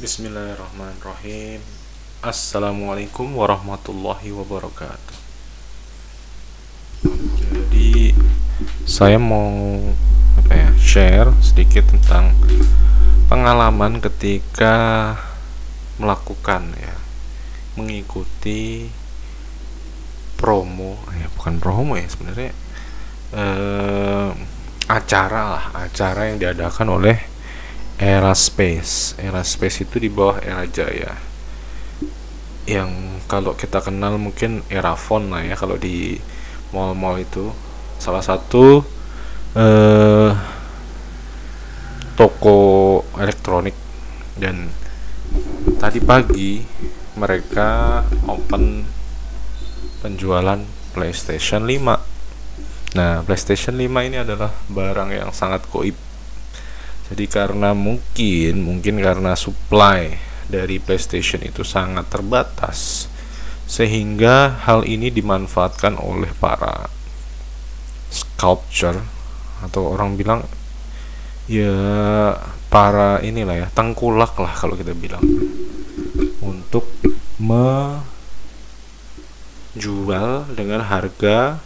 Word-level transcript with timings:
Bismillahirrahmanirrahim. 0.00 1.60
Assalamualaikum 2.24 3.36
warahmatullahi 3.36 4.32
wabarakatuh. 4.32 5.18
Jadi 7.52 8.16
saya 8.88 9.20
mau 9.20 9.76
apa 10.40 10.52
ya 10.56 10.72
share 10.80 11.28
sedikit 11.44 11.92
tentang 11.92 12.32
pengalaman 13.28 14.00
ketika 14.00 14.72
melakukan 16.00 16.72
ya 16.80 16.96
mengikuti 17.76 18.88
promo 20.40 20.96
ya 21.12 21.28
bukan 21.36 21.60
promo 21.60 22.00
ya 22.00 22.08
sebenarnya 22.08 22.56
eh, 23.36 24.30
acara 24.88 25.60
lah 25.60 25.64
acara 25.76 26.32
yang 26.32 26.40
diadakan 26.40 26.88
oleh 26.88 27.29
era 28.00 28.32
space. 28.32 29.20
Era 29.20 29.44
space 29.44 29.84
itu 29.84 30.00
di 30.00 30.08
bawah 30.08 30.40
era 30.40 30.64
jaya. 30.64 31.20
Yang 32.64 32.90
kalau 33.28 33.52
kita 33.52 33.84
kenal 33.84 34.16
mungkin 34.16 34.64
era 34.72 34.96
phone 34.96 35.28
lah 35.28 35.44
ya 35.44 35.52
kalau 35.54 35.76
di 35.76 36.16
mall-mall 36.72 37.20
itu. 37.20 37.52
Salah 38.00 38.24
satu 38.24 38.80
eh, 39.52 40.32
toko 42.16 42.58
elektronik. 43.20 43.76
Dan 44.40 44.72
tadi 45.76 46.00
pagi 46.00 46.64
mereka 47.20 48.00
open 48.24 48.88
penjualan 50.00 50.60
PlayStation 50.96 51.68
5 51.68 52.96
nah 52.98 53.22
PlayStation 53.22 53.78
5 53.78 53.86
ini 54.10 54.18
adalah 54.18 54.50
barang 54.66 55.10
yang 55.14 55.30
sangat 55.30 55.62
koib 55.70 55.94
jadi 57.10 57.24
karena 57.26 57.74
mungkin 57.74 58.62
mungkin 58.62 59.02
karena 59.02 59.34
supply 59.34 60.14
dari 60.46 60.78
PlayStation 60.78 61.42
itu 61.42 61.66
sangat 61.66 62.06
terbatas 62.10 63.10
sehingga 63.70 64.62
hal 64.66 64.82
ini 64.82 65.14
dimanfaatkan 65.14 65.94
oleh 65.98 66.30
para 66.38 66.90
sculpture 68.10 68.98
atau 69.62 69.94
orang 69.94 70.18
bilang 70.18 70.42
ya 71.46 72.34
para 72.70 73.22
inilah 73.22 73.66
ya 73.66 73.68
tengkulak 73.70 74.38
lah 74.38 74.54
kalau 74.54 74.74
kita 74.74 74.94
bilang 74.94 75.22
untuk 76.42 76.86
menjual 77.38 78.10
dengan 80.54 80.82
harga 80.86 81.58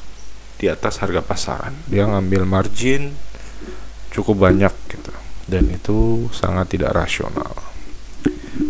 di 0.56 0.70
atas 0.70 1.02
harga 1.02 1.20
pasaran. 1.20 1.74
Dia 1.90 2.06
ngambil 2.08 2.46
margin 2.46 3.12
cukup 4.14 4.48
banyak 4.48 4.70
dan 5.44 5.68
itu 5.68 6.28
sangat 6.32 6.76
tidak 6.76 6.96
rasional. 6.96 7.52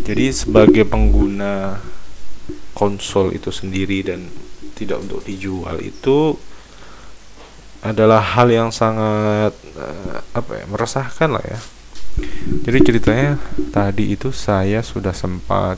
Jadi 0.05 0.33
sebagai 0.33 0.85
pengguna 0.89 1.79
konsol 2.75 3.33
itu 3.37 3.55
sendiri 3.55 4.03
dan 4.03 4.27
tidak 4.75 5.07
untuk 5.07 5.23
dijual 5.23 5.79
itu 5.81 6.35
adalah 7.85 8.21
hal 8.21 8.49
yang 8.49 8.71
sangat 8.73 9.53
uh, 9.77 10.19
apa 10.33 10.53
ya 10.61 10.65
meresahkan 10.67 11.31
lah 11.37 11.45
ya. 11.45 11.61
Jadi 12.65 12.79
ceritanya 12.81 13.37
tadi 13.75 14.15
itu 14.15 14.31
saya 14.31 14.81
sudah 14.81 15.13
sempat 15.13 15.77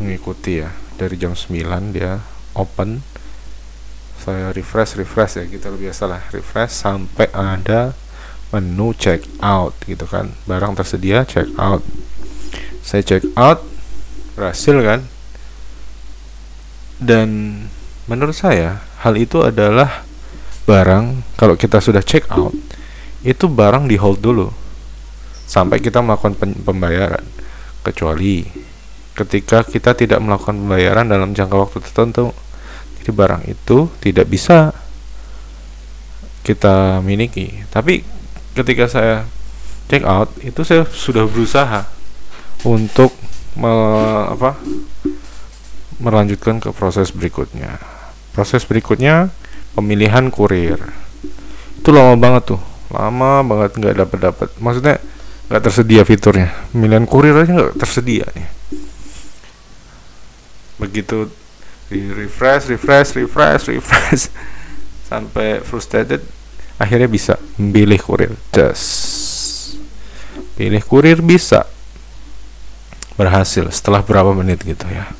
mengikuti 0.00 0.62
ya 0.64 0.72
dari 0.96 1.18
jam 1.20 1.36
9 1.36 1.94
dia 1.94 2.22
open 2.56 3.02
saya 4.18 4.50
refresh 4.50 4.98
refresh 4.98 5.38
ya 5.38 5.44
kita 5.46 5.70
gitu, 5.70 5.78
biasa 5.78 6.02
lah 6.10 6.22
refresh 6.34 6.74
sampai 6.84 7.30
ada 7.30 7.94
menu 8.54 8.96
check 8.96 9.24
out 9.44 9.76
gitu 9.84 10.08
kan. 10.08 10.32
Barang 10.48 10.72
tersedia 10.72 11.24
check 11.28 11.48
out. 11.60 11.84
Saya 12.80 13.04
check 13.04 13.24
out 13.36 13.60
berhasil 14.38 14.76
kan? 14.80 15.00
Dan 16.98 17.28
menurut 18.08 18.34
saya 18.34 18.82
hal 19.04 19.14
itu 19.20 19.44
adalah 19.44 20.02
barang 20.64 21.24
kalau 21.38 21.54
kita 21.54 21.80
sudah 21.80 22.00
check 22.04 22.28
out 22.32 22.52
itu 23.22 23.46
barang 23.46 23.86
di 23.86 24.00
hold 24.00 24.24
dulu. 24.24 24.48
Sampai 25.48 25.80
kita 25.80 26.00
melakukan 26.00 26.36
pembayaran. 26.64 27.24
Kecuali 27.84 28.44
ketika 29.16 29.64
kita 29.64 29.96
tidak 29.96 30.20
melakukan 30.22 30.56
pembayaran 30.56 31.10
dalam 31.10 31.34
jangka 31.34 31.56
waktu 31.58 31.78
tertentu 31.82 32.30
jadi 33.02 33.10
barang 33.24 33.42
itu 33.48 33.88
tidak 34.04 34.28
bisa 34.28 34.76
kita 36.44 37.00
miliki. 37.00 37.64
Tapi 37.72 38.17
ketika 38.54 38.88
saya 38.88 39.26
check 39.88 40.04
out 40.04 40.28
itu 40.44 40.60
saya 40.62 40.84
sudah 40.84 41.24
berusaha 41.24 41.88
untuk 42.62 43.16
me, 43.56 43.72
apa 44.28 44.60
melanjutkan 45.98 46.62
ke 46.62 46.70
proses 46.70 47.10
berikutnya. 47.10 47.80
Proses 48.36 48.62
berikutnya 48.62 49.34
pemilihan 49.74 50.30
kurir. 50.30 50.78
Itu 51.80 51.90
lama 51.90 52.14
banget 52.14 52.54
tuh. 52.54 52.62
Lama 52.94 53.42
banget 53.42 53.76
nggak 53.76 53.94
dapat 54.06 54.18
dapat 54.32 54.48
maksudnya 54.62 54.96
nggak 55.50 55.62
tersedia 55.64 56.02
fiturnya. 56.06 56.54
Pemilihan 56.70 57.04
kurir 57.08 57.34
aja 57.34 57.50
nggak 57.50 57.76
tersedia 57.80 58.26
nih. 58.36 58.48
Begitu 60.78 61.26
di 61.88 62.04
refresh 62.12 62.68
refresh 62.68 63.16
refresh 63.16 63.72
refresh 63.72 64.28
sampai 65.10 65.64
frustrated 65.64 66.20
akhirnya 66.78 67.10
bisa 67.10 67.36
pilih 67.58 68.00
kurir. 68.00 68.32
Just 68.54 69.76
pilih 70.54 70.82
kurir 70.82 71.18
bisa. 71.22 71.66
Berhasil 73.18 73.66
setelah 73.74 74.02
berapa 74.02 74.30
menit 74.30 74.62
gitu 74.62 74.86
ya. 74.86 75.10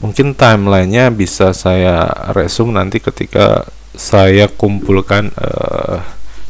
Mungkin 0.00 0.34
timelinenya 0.34 1.12
bisa 1.12 1.54
saya 1.54 2.08
resume 2.34 2.74
nanti 2.74 2.98
ketika 2.98 3.68
saya 3.92 4.48
kumpulkan 4.48 5.30
uh, 5.36 6.00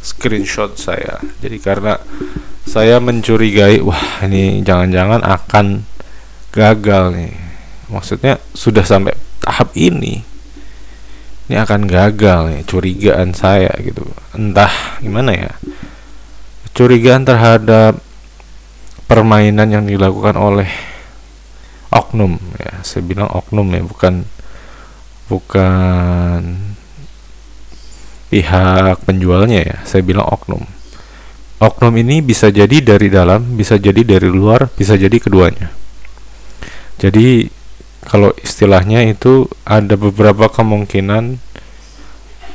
screenshot 0.00 0.78
saya. 0.78 1.18
Jadi 1.42 1.58
karena 1.58 1.98
saya 2.64 3.02
mencurigai 3.02 3.82
wah 3.82 4.22
ini 4.24 4.62
jangan-jangan 4.62 5.20
akan 5.26 5.82
gagal 6.54 7.04
nih. 7.12 7.34
Maksudnya 7.90 8.40
sudah 8.54 8.86
sampai 8.86 9.12
tahap 9.42 9.74
ini 9.74 10.31
ini 11.52 11.60
akan 11.60 11.84
gagal 11.84 12.40
nih 12.48 12.64
curigaan 12.64 13.36
saya 13.36 13.68
gitu. 13.84 14.08
Entah 14.32 14.72
gimana 15.04 15.36
ya. 15.36 15.52
Curigaan 16.72 17.28
terhadap 17.28 18.00
permainan 19.04 19.68
yang 19.68 19.84
dilakukan 19.84 20.32
oleh 20.40 20.72
oknum 21.92 22.40
ya. 22.56 22.80
Saya 22.80 23.04
bilang 23.04 23.28
oknum 23.28 23.68
ya 23.68 23.84
bukan 23.84 24.24
bukan 25.28 26.40
pihak 28.32 29.04
penjualnya 29.04 29.60
ya. 29.60 29.76
Saya 29.84 30.00
bilang 30.00 30.24
oknum. 30.32 30.64
Oknum 31.60 31.92
ini 32.00 32.24
bisa 32.24 32.48
jadi 32.48 32.80
dari 32.80 33.12
dalam 33.12 33.60
bisa 33.60 33.76
jadi 33.76 34.00
dari 34.00 34.32
luar 34.32 34.72
bisa 34.72 34.96
jadi 34.96 35.20
keduanya. 35.20 35.68
Jadi 36.96 37.44
kalau 38.02 38.34
istilahnya 38.42 39.06
itu 39.06 39.46
ada 39.62 39.94
beberapa 39.94 40.50
kemungkinan 40.50 41.38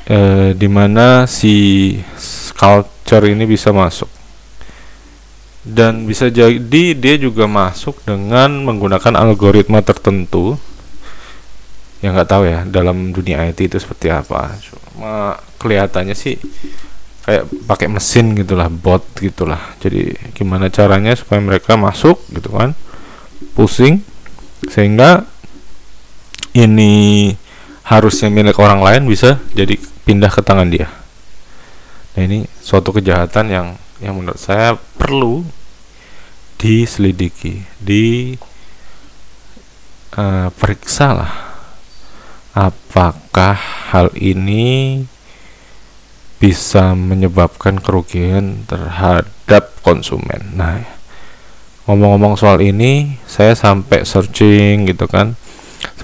eh, 0.08 0.50
di 0.52 0.68
mana 0.68 1.24
si 1.28 1.56
culture 2.56 3.28
ini 3.28 3.48
bisa 3.48 3.72
masuk. 3.72 4.12
Dan 5.68 6.08
bisa 6.08 6.32
jadi 6.32 6.96
dia 6.96 7.16
juga 7.20 7.44
masuk 7.44 8.00
dengan 8.08 8.64
menggunakan 8.64 9.20
algoritma 9.20 9.84
tertentu. 9.84 10.56
Yang 12.00 12.12
nggak 12.14 12.30
tahu 12.30 12.44
ya 12.48 12.60
dalam 12.64 13.12
dunia 13.12 13.44
IT 13.48 13.68
itu 13.68 13.78
seperti 13.80 14.08
apa. 14.08 14.56
Cuma 14.64 15.36
kelihatannya 15.60 16.16
sih 16.16 16.40
kayak 17.28 17.44
pakai 17.68 17.92
mesin 17.92 18.32
gitulah 18.36 18.72
bot 18.72 19.04
gitulah. 19.20 19.60
Jadi 19.84 20.16
gimana 20.32 20.72
caranya 20.72 21.12
supaya 21.20 21.44
mereka 21.44 21.76
masuk 21.76 22.24
gitu 22.32 22.56
kan 22.56 22.72
pusing 23.58 24.06
sehingga 24.70 25.26
ini 26.58 27.34
harusnya 27.86 28.28
milik 28.34 28.58
orang 28.58 28.82
lain 28.82 29.04
bisa 29.06 29.38
jadi 29.54 29.78
pindah 30.04 30.32
ke 30.34 30.42
tangan 30.42 30.68
dia. 30.68 30.90
Nah 32.18 32.22
ini 32.26 32.50
suatu 32.60 32.90
kejahatan 32.90 33.46
yang 33.54 33.68
yang 34.02 34.18
menurut 34.18 34.42
saya 34.42 34.74
perlu 34.98 35.46
diselidiki, 36.58 37.62
di 37.78 38.34
uh, 40.18 40.50
periksa 40.58 41.14
lah 41.14 41.34
apakah 42.58 43.54
hal 43.94 44.10
ini 44.18 45.06
bisa 46.42 46.98
menyebabkan 46.98 47.78
kerugian 47.78 48.66
terhadap 48.66 49.78
konsumen. 49.86 50.58
Nah, 50.58 50.82
ngomong-ngomong 51.86 52.38
soal 52.38 52.62
ini, 52.62 53.18
saya 53.30 53.54
sampai 53.54 54.06
searching 54.06 54.90
gitu 54.90 55.06
kan 55.06 55.38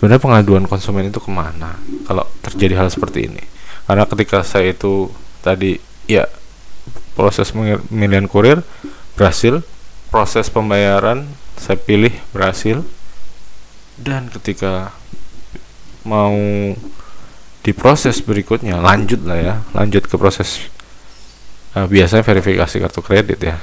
sebenarnya 0.03 0.19
pengaduan 0.19 0.67
konsumen 0.67 1.07
itu 1.07 1.23
ke 1.23 1.31
mana 1.31 1.79
kalau 2.03 2.27
terjadi 2.44 2.83
hal 2.83 2.91
seperti 2.91 3.31
ini? 3.31 3.39
Karena 3.88 4.03
ketika 4.03 4.44
saya 4.44 4.75
itu 4.75 5.07
tadi 5.39 5.79
ya 6.11 6.27
proses 7.15 7.55
pemilihan 7.55 8.27
kurir 8.27 8.67
berhasil 9.15 9.63
proses 10.11 10.51
pembayaran 10.51 11.23
saya 11.55 11.79
pilih 11.79 12.11
berhasil 12.35 12.83
dan 13.95 14.27
ketika 14.27 14.91
mau 16.03 16.35
diproses 17.63 18.19
berikutnya 18.19 18.83
lanjut 18.83 19.23
lah 19.23 19.39
ya 19.39 19.55
lanjut 19.71 20.03
ke 20.03 20.19
proses 20.19 20.67
uh, 21.79 21.88
biasanya 21.88 22.27
verifikasi 22.27 22.75
kartu 22.75 23.00
kredit 23.00 23.39
ya 23.39 23.55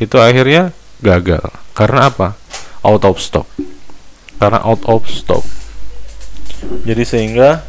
itu 0.00 0.16
akhirnya 0.16 0.72
gagal. 1.04 1.52
Karena 1.76 2.08
apa? 2.08 2.32
Out 2.80 3.04
of 3.04 3.20
stock. 3.20 3.44
Karena 4.40 4.64
out 4.64 4.88
of 4.88 5.04
stock 5.04 5.44
jadi 6.82 7.02
sehingga 7.02 7.66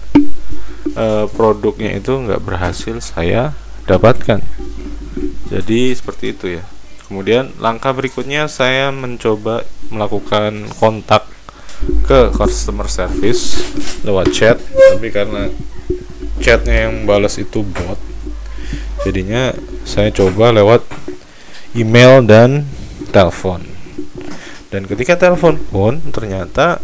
uh, 0.98 1.26
produknya 1.32 1.98
itu 1.98 2.14
nggak 2.14 2.42
berhasil 2.42 2.98
saya 3.02 3.58
dapatkan. 3.90 4.42
Jadi 5.50 5.94
seperti 5.94 6.34
itu 6.34 6.46
ya. 6.62 6.64
Kemudian 7.06 7.54
langkah 7.62 7.94
berikutnya 7.94 8.50
saya 8.50 8.90
mencoba 8.90 9.68
melakukan 9.94 10.66
kontak 10.82 11.30
ke 12.08 12.34
customer 12.34 12.90
service 12.90 13.62
lewat 14.02 14.34
chat. 14.34 14.58
Tapi 14.62 15.14
karena 15.14 15.52
chatnya 16.42 16.90
yang 16.90 17.06
balas 17.06 17.38
itu 17.38 17.62
bot 17.62 18.00
jadinya 19.04 19.52
saya 19.84 20.10
coba 20.16 20.56
lewat 20.56 20.82
email 21.76 22.24
dan 22.24 22.64
telepon. 23.12 23.68
Dan 24.72 24.90
ketika 24.90 25.20
telepon 25.20 25.60
pun 25.70 26.02
ternyata 26.10 26.82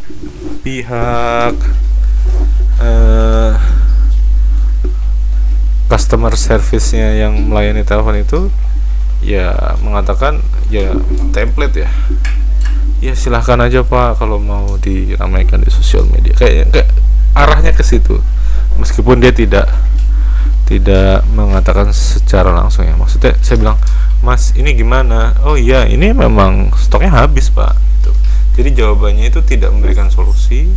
pihak 0.62 1.57
customer 5.89 6.38
service-nya 6.38 7.18
yang 7.25 7.50
melayani 7.50 7.81
telepon 7.81 8.21
itu 8.21 8.53
ya 9.25 9.75
mengatakan 9.81 10.39
ya 10.69 10.94
template 11.33 11.83
ya. 11.83 11.89
Ya 13.00 13.15
silahkan 13.15 13.57
aja 13.63 13.81
pak 13.81 14.21
kalau 14.21 14.38
mau 14.38 14.77
diramaikan 14.77 15.65
di 15.65 15.71
sosial 15.74 16.06
media. 16.07 16.38
Kayak 16.38 16.71
kayak 16.71 16.89
arahnya 17.33 17.74
ke 17.74 17.81
situ. 17.81 18.21
Meskipun 18.77 19.19
dia 19.19 19.33
tidak 19.33 19.68
tidak 20.69 21.25
mengatakan 21.33 21.89
secara 21.89 22.53
langsung 22.53 22.86
ya. 22.86 22.94
Maksudnya 22.94 23.33
saya 23.41 23.57
bilang 23.57 23.77
mas 24.21 24.53
ini 24.53 24.77
gimana? 24.77 25.33
Oh 25.41 25.57
iya 25.57 25.89
ini 25.89 26.13
memang 26.13 26.69
stoknya 26.77 27.09
habis 27.25 27.50
pak. 27.50 27.74
Gitu. 28.00 28.12
jadi 28.59 28.69
jawabannya 28.83 29.31
itu 29.31 29.41
tidak 29.41 29.74
memberikan 29.74 30.13
solusi. 30.13 30.69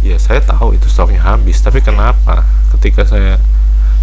Ya 0.00 0.16
saya 0.16 0.40
tahu 0.40 0.78
itu 0.78 0.86
stoknya 0.88 1.20
habis 1.20 1.60
tapi 1.60 1.82
kenapa? 1.82 2.46
Ketika 2.76 3.04
saya 3.04 3.36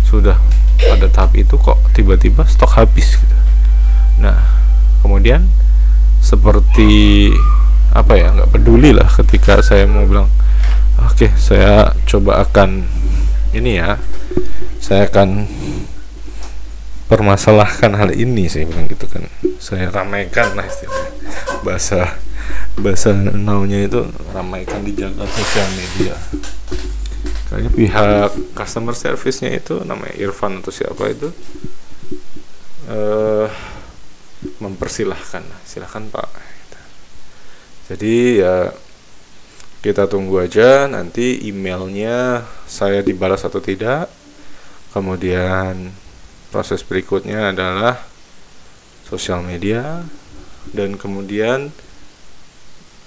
sudah 0.07 0.39
pada 0.79 1.07
tahap 1.11 1.35
itu 1.35 1.59
kok 1.59 1.75
tiba-tiba 1.91 2.47
stok 2.47 2.79
habis 2.79 3.19
gitu. 3.19 3.37
Nah, 4.23 4.39
kemudian 5.03 5.43
seperti 6.23 7.31
apa 7.91 8.15
ya 8.15 8.31
nggak 8.31 8.51
peduli 8.51 8.95
lah 8.95 9.07
ketika 9.07 9.59
saya 9.63 9.87
mau 9.87 10.03
bilang 10.05 10.29
oke 10.99 11.17
okay, 11.17 11.31
saya 11.39 11.95
coba 12.05 12.43
akan 12.45 12.83
ini 13.55 13.79
ya 13.79 13.97
saya 14.77 15.07
akan 15.09 15.47
permasalahkan 17.07 17.95
hal 17.95 18.11
ini 18.15 18.47
saya 18.47 18.67
bilang 18.67 18.87
gitu 18.87 19.07
kan. 19.07 19.27
Saya 19.59 19.91
ramaikan 19.91 20.55
lah 20.55 20.63
istilahnya. 20.67 21.11
Bahasa 21.63 22.19
bahasa 22.77 23.11
naunya 23.15 23.89
itu 23.89 24.05
ramaikan 24.31 24.85
di 24.85 24.93
jagat 24.93 25.27
sosial 25.33 25.67
media 25.75 26.15
kayaknya 27.47 27.71
pihak 27.71 28.31
customer 28.53 28.91
service-nya 28.91 29.55
itu 29.55 29.79
namanya 29.87 30.13
Irfan 30.19 30.59
atau 30.59 30.71
siapa 30.71 31.07
itu 31.07 31.31
uh, 32.91 33.47
mempersilahkan. 34.59 35.43
Silahkan 35.65 36.03
pak. 36.11 36.29
Jadi 37.87 38.43
ya 38.43 38.75
kita 39.79 40.11
tunggu 40.11 40.43
aja. 40.43 40.85
Nanti 40.91 41.47
emailnya 41.47 42.43
saya 42.67 42.99
dibalas 42.99 43.47
atau 43.47 43.63
tidak. 43.63 44.11
Kemudian 44.91 45.95
proses 46.51 46.83
berikutnya 46.83 47.55
adalah 47.55 48.03
sosial 49.07 49.39
media. 49.43 50.03
Dan 50.67 50.99
kemudian 50.99 51.71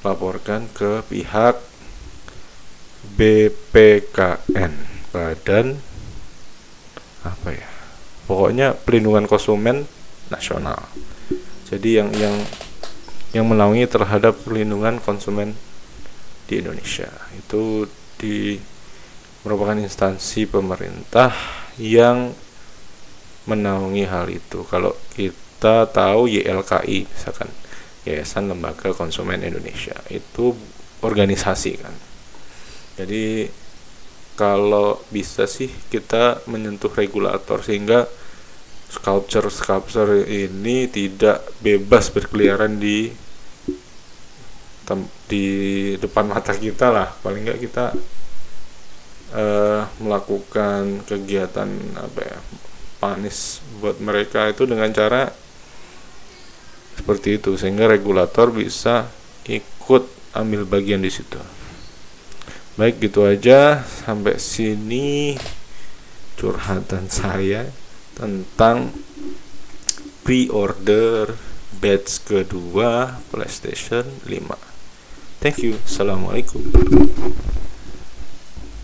laporkan 0.01 0.65
ke 0.73 1.05
pihak 1.13 1.61
BPKN 3.05 4.73
Badan 5.11 5.77
apa 7.21 7.49
ya 7.53 7.69
pokoknya 8.31 8.79
pelindungan 8.79 9.27
konsumen 9.27 9.85
nasional. 10.31 10.79
Jadi 11.67 11.99
yang 11.99 12.09
yang 12.15 12.37
yang 13.35 13.47
menaungi 13.47 13.87
terhadap 13.87 14.39
perlindungan 14.43 15.03
konsumen 15.03 15.55
di 16.47 16.63
Indonesia. 16.63 17.11
Itu 17.35 17.87
di 18.19 18.59
merupakan 19.43 19.79
instansi 19.79 20.47
pemerintah 20.51 21.35
yang 21.79 22.35
menaungi 23.47 24.05
hal 24.07 24.31
itu. 24.31 24.63
Kalau 24.67 24.95
kita 25.15 25.91
tahu 25.91 26.31
YLKI 26.31 27.07
misalkan 27.07 27.51
Yayasan 28.07 28.49
Lembaga 28.49 28.97
Konsumen 28.97 29.45
Indonesia 29.45 29.95
itu 30.09 30.57
organisasi 31.05 31.73
kan 31.81 32.10
jadi 32.99 33.51
kalau 34.35 35.05
bisa 35.13 35.45
sih 35.45 35.69
kita 35.93 36.41
menyentuh 36.49 36.89
regulator 36.97 37.61
sehingga 37.61 38.09
sculpture 38.91 39.47
sculpture 39.53 40.25
ini 40.27 40.89
tidak 40.89 41.45
bebas 41.61 42.11
berkeliaran 42.11 42.81
di 42.81 43.13
di 45.31 45.47
depan 46.03 46.27
mata 46.27 46.51
kita 46.51 46.91
lah 46.91 47.15
paling 47.23 47.47
nggak 47.47 47.63
kita 47.63 47.95
uh, 49.31 49.87
melakukan 50.03 51.07
kegiatan 51.07 51.71
apa 51.95 52.21
ya 52.27 52.39
panis 52.99 53.63
buat 53.79 54.03
mereka 54.03 54.51
itu 54.51 54.67
dengan 54.67 54.91
cara 54.91 55.31
seperti 56.99 57.39
itu 57.39 57.55
sehingga 57.55 57.87
regulator 57.87 58.51
bisa 58.51 59.07
ikut 59.47 60.05
ambil 60.37 60.69
bagian 60.69 61.01
di 61.01 61.09
situ. 61.09 61.41
Baik 62.81 63.13
gitu 63.13 63.29
aja 63.29 63.85
sampai 63.85 64.41
sini 64.41 65.37
curhatan 66.41 67.13
saya 67.13 67.69
tentang 68.17 68.97
pre-order 70.25 71.37
batch 71.77 72.25
kedua 72.25 73.21
PlayStation 73.29 74.09
5. 74.25 75.45
Thank 75.45 75.61
you. 75.61 75.77
Assalamualaikum. 75.85 76.65